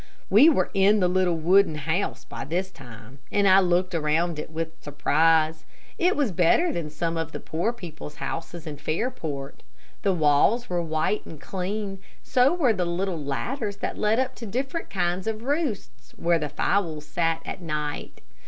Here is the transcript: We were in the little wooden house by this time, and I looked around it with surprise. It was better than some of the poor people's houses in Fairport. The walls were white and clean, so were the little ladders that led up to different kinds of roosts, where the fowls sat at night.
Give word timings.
We 0.31 0.49
were 0.49 0.71
in 0.73 0.99
the 0.99 1.07
little 1.07 1.37
wooden 1.37 1.75
house 1.75 2.25
by 2.25 2.43
this 2.43 2.71
time, 2.71 3.19
and 3.31 3.47
I 3.47 3.59
looked 3.59 3.93
around 3.93 4.39
it 4.39 4.49
with 4.49 4.81
surprise. 4.83 5.63
It 5.99 6.15
was 6.15 6.31
better 6.31 6.73
than 6.73 6.89
some 6.89 7.17
of 7.17 7.33
the 7.33 7.39
poor 7.39 7.71
people's 7.71 8.15
houses 8.15 8.65
in 8.65 8.77
Fairport. 8.77 9.61
The 10.01 10.11
walls 10.15 10.71
were 10.71 10.81
white 10.81 11.23
and 11.27 11.39
clean, 11.39 11.99
so 12.23 12.51
were 12.51 12.73
the 12.73 12.83
little 12.83 13.23
ladders 13.23 13.77
that 13.77 13.95
led 13.95 14.17
up 14.17 14.33
to 14.37 14.47
different 14.47 14.89
kinds 14.89 15.27
of 15.27 15.43
roosts, 15.43 16.13
where 16.17 16.39
the 16.39 16.49
fowls 16.49 17.05
sat 17.05 17.43
at 17.45 17.61
night. 17.61 18.21